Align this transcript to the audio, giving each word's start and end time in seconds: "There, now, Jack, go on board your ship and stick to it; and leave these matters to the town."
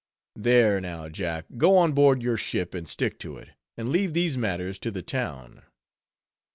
"There, 0.35 0.81
now, 0.81 1.09
Jack, 1.09 1.45
go 1.57 1.77
on 1.77 1.91
board 1.91 2.23
your 2.23 2.35
ship 2.35 2.73
and 2.73 2.89
stick 2.89 3.19
to 3.19 3.37
it; 3.37 3.49
and 3.77 3.89
leave 3.89 4.15
these 4.15 4.35
matters 4.35 4.79
to 4.79 4.89
the 4.89 5.03
town." 5.03 5.61